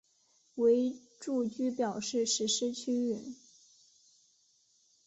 [0.55, 3.35] 为住居表示实施区域。